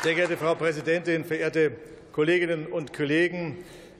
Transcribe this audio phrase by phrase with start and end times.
[0.00, 1.72] Sehr geehrte Frau Präsidentin, verehrte
[2.12, 3.56] Kolleginnen und Kollegen!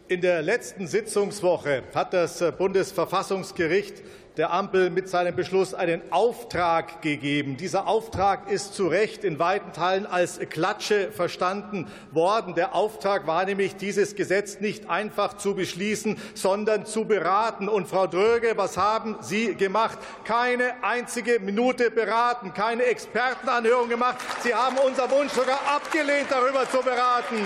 [0.09, 4.03] In der letzten Sitzungswoche hat das Bundesverfassungsgericht
[4.39, 7.59] der Ampel mit seinem Beschluss einen Auftrag gegeben.
[7.59, 12.55] Dieser Auftrag ist zu Recht in weiten Teilen als Klatsche verstanden worden.
[12.55, 17.69] Der Auftrag war nämlich, dieses Gesetz nicht einfach zu beschließen, sondern zu beraten.
[17.69, 19.99] Und Frau Dröge, was haben Sie gemacht?
[20.25, 24.17] Keine einzige Minute beraten, keine Expertenanhörung gemacht.
[24.43, 27.45] Sie haben unser Wunsch sogar abgelehnt, darüber zu beraten.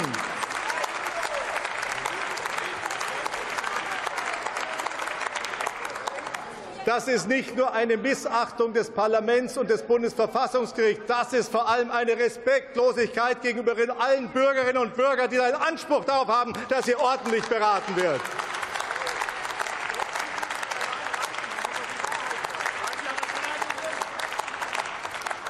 [6.85, 11.91] Das ist nicht nur eine Missachtung des Parlaments und des Bundesverfassungsgerichts, das ist vor allem
[11.93, 17.45] eine Respektlosigkeit gegenüber allen Bürgerinnen und Bürgern, die einen Anspruch darauf haben, dass hier ordentlich
[17.45, 18.21] beraten wird.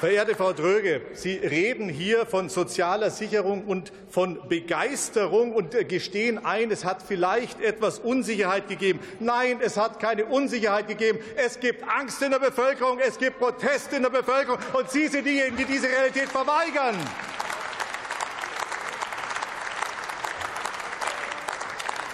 [0.02, 6.72] Verehrte Frau Dröge, Sie reden hier von sozialer Sicherung und von Begeisterung und gestehen ein,
[6.72, 8.98] es hat vielleicht etwas Unsicherheit gegeben.
[9.20, 11.20] Nein, es hat keine Unsicherheit gegeben.
[11.36, 15.24] Es gibt Angst in der Bevölkerung, es gibt Proteste in der Bevölkerung, und Sie sind
[15.24, 16.96] diejenigen, die diese Realität verweigern.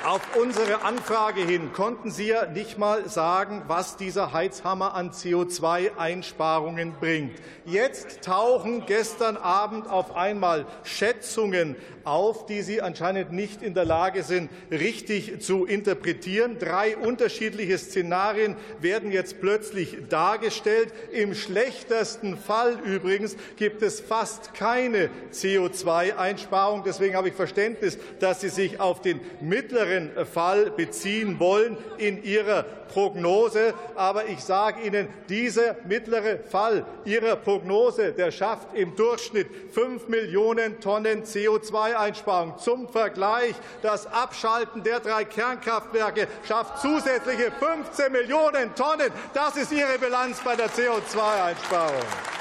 [0.05, 6.93] Auf unsere Anfrage hin konnten Sie ja nicht mal sagen, was dieser Heizhammer an CO2-Einsparungen
[7.01, 7.37] bringt.
[7.65, 14.23] Jetzt tauchen gestern Abend auf einmal Schätzungen auf, die Sie anscheinend nicht in der Lage
[14.23, 16.59] sind, richtig zu interpretieren.
[16.61, 20.93] Drei unterschiedliche Szenarien werden jetzt plötzlich dargestellt.
[21.13, 26.85] Im schlechtesten Fall übrigens gibt es fast keine CO2-Einsparung.
[26.87, 32.23] Deswegen habe ich Verständnis, dass Sie sich auf den mittleren anderen Fall beziehen wollen in
[32.23, 33.75] Ihrer Prognose.
[33.95, 40.81] Aber ich sage Ihnen, dieser mittlere Fall Ihrer Prognose, der schafft im Durchschnitt 5 Millionen
[40.81, 42.59] Tonnen CO2-Einsparung.
[42.59, 49.11] Zum Vergleich, das Abschalten der drei Kernkraftwerke schafft zusätzliche 15 Millionen Tonnen.
[49.35, 52.38] Das ist Ihre Bilanz bei der CO2-Einsparung.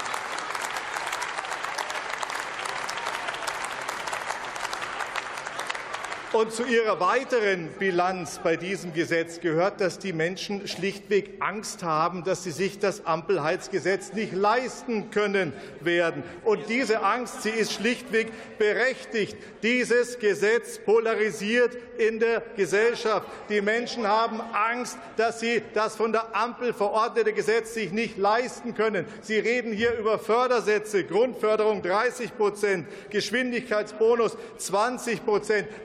[6.34, 12.22] Und zu Ihrer weiteren Bilanz bei diesem Gesetz gehört, dass die Menschen schlichtweg Angst haben,
[12.22, 16.22] dass sie sich das Ampelheizgesetz nicht leisten können werden.
[16.44, 19.38] Und diese Angst, sie ist schlichtweg berechtigt.
[19.62, 23.26] Dieses Gesetz polarisiert in der Gesellschaft.
[23.48, 28.74] Die Menschen haben Angst, dass sie das von der Ampel verordnete Gesetz sich nicht leisten
[28.74, 29.06] können.
[29.22, 35.22] Sie reden hier über Fördersätze, Grundförderung 30% Geschwindigkeitsbonus 20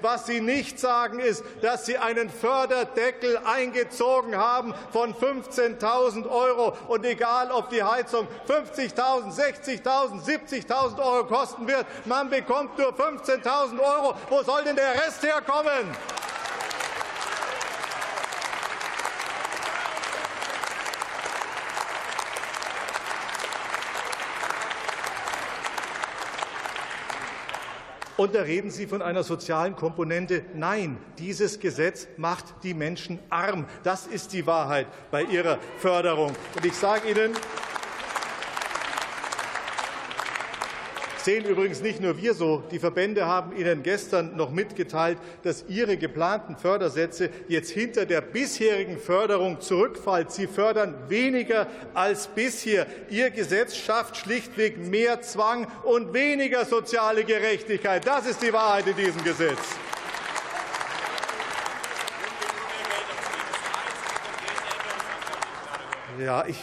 [0.01, 6.75] Was Sie nicht sagen, ist, dass Sie einen Förderdeckel eingezogen haben von 15.000 Euro.
[6.87, 13.79] Und egal, ob die Heizung 50.000, 60.000, 70.000 Euro kosten wird, man bekommt nur 15.000
[13.79, 14.15] Euro.
[14.29, 15.91] Wo soll denn der Rest herkommen?
[28.15, 30.43] Und da reden Sie von einer sozialen Komponente.
[30.53, 33.65] Nein, dieses Gesetz macht die Menschen arm.
[33.81, 36.31] Das ist die Wahrheit bei Ihrer Förderung.
[36.55, 37.31] Und ich sage Ihnen,
[41.23, 42.63] sehen übrigens nicht nur wir so.
[42.71, 48.97] Die Verbände haben Ihnen gestern noch mitgeteilt, dass Ihre geplanten Fördersätze jetzt hinter der bisherigen
[48.97, 50.27] Förderung zurückfallen.
[50.29, 52.85] Sie fördern weniger als bisher.
[53.09, 58.05] Ihr Gesetz schafft schlichtweg mehr Zwang und weniger soziale Gerechtigkeit.
[58.05, 59.59] Das ist die Wahrheit in diesem Gesetz.
[66.19, 66.57] Ja, ich,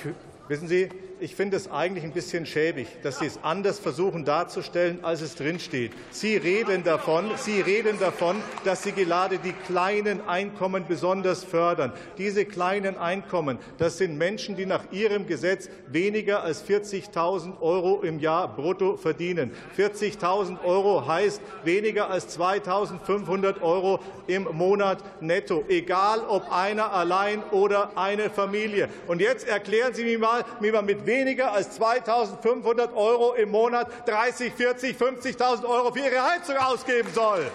[0.50, 0.88] wissen Sie,
[1.20, 5.34] ich finde es eigentlich ein bisschen schäbig, dass Sie es anders versuchen darzustellen, als es
[5.34, 5.92] drinsteht.
[6.10, 11.92] Sie reden davon, Sie reden davon, dass Sie gerade die kleinen Einkommen besonders fördern.
[12.18, 18.18] Diese kleinen Einkommen, das sind Menschen, die nach Ihrem Gesetz weniger als 40.000 Euro im
[18.18, 19.52] Jahr brutto verdienen.
[19.78, 27.96] 40.000 Euro heißt weniger als 2.500 Euro im Monat netto, egal ob einer allein oder
[27.96, 28.88] eine Familie.
[29.06, 33.88] Und jetzt erklären Sie mir mal, wie man mit weniger als 2.500 Euro im Monat
[34.06, 37.50] 30, 40, 50.000 Euro für ihre Heizung ausgeben soll.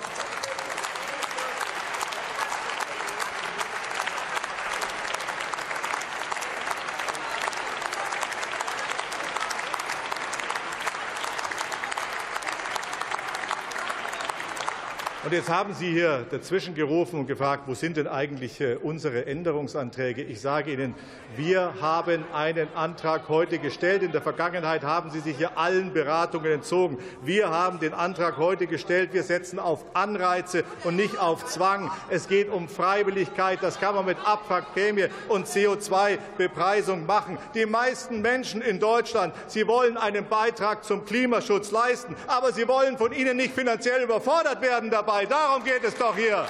[15.26, 19.26] Und jetzt haben Sie hier dazwischen gerufen und gefragt, wo sind denn eigentlich äh, unsere
[19.26, 20.22] Änderungsanträge?
[20.22, 20.94] Ich sage Ihnen,
[21.36, 24.04] wir haben einen Antrag heute gestellt.
[24.04, 27.00] In der Vergangenheit haben Sie sich hier allen Beratungen entzogen.
[27.24, 29.14] Wir haben den Antrag heute gestellt.
[29.14, 31.90] Wir setzen auf Anreize und nicht auf Zwang.
[32.12, 33.58] Es geht um Freiwilligkeit.
[33.64, 37.40] Das kann man mit Abwrackprämie und CO2-Bepreisung machen.
[37.56, 43.00] Die meisten Menschen in Deutschland, sie wollen einen Beitrag zum Klimaschutz leisten, aber sie wollen
[43.00, 45.26] von Ihnen nicht finanziell überfordert werden dabei dabei.
[45.26, 46.46] Darum geht es doch hier.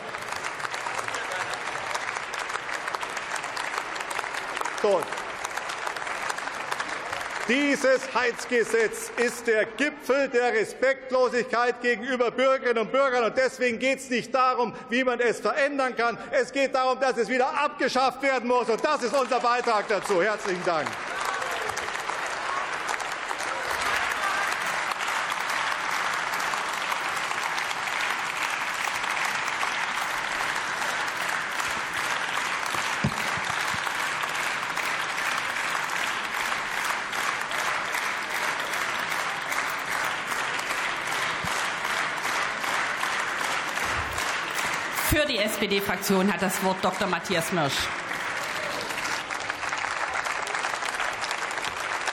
[4.81, 5.01] So.
[7.47, 13.23] Dieses Heizgesetz ist der Gipfel der Respektlosigkeit gegenüber Bürgerinnen und Bürgern.
[13.23, 16.17] Und deswegen geht es nicht darum, wie man es verändern kann.
[16.31, 18.67] Es geht darum, dass es wieder abgeschafft werden muss.
[18.67, 20.23] Und das ist unser Beitrag dazu.
[20.23, 20.87] Herzlichen Dank.
[45.15, 47.07] Für die SPD-Fraktion hat das Wort Dr.
[47.07, 47.87] Matthias Mirsch.